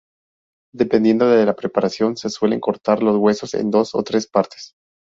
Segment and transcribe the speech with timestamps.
[0.73, 4.73] Dependiendo de la preparación se suelen cortar los huesos en dos o tres partes.